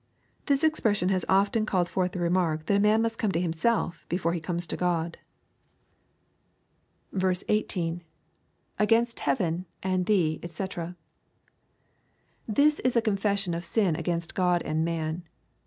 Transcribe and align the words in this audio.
]This 0.47 0.63
expression 0.63 1.09
has 1.09 1.23
often 1.29 1.63
called 1.63 1.87
forth 1.87 2.13
the 2.13 2.19
remark 2.19 2.65
that 2.65 2.77
a 2.77 2.81
man 2.81 3.03
must 3.03 3.19
come 3.19 3.31
to 3.33 3.39
himself, 3.39 4.03
before 4.09 4.33
he 4.33 4.39
comes 4.39 4.65
to 4.65 4.75
GkxL 4.75 5.03
LUKE, 5.03 5.13
CHAP. 5.13 5.21
XV. 7.13 7.21
187 7.21 7.57
18.— 7.59 8.03
[Against 8.83 9.19
heaven 9.19 9.65
and 9.83 10.07
thee^ 10.07 10.39
Sc] 10.49 10.95
This 12.47 12.79
is 12.79 12.95
a 12.95 13.01
confession 13.03 13.53
of 13.53 13.63
sin 13.63 13.95
against 13.95 14.33
Grod 14.33 14.63
and 14.65 14.83
man. 14.83 15.21